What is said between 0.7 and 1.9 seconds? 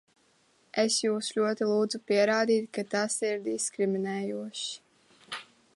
Es jūs ļoti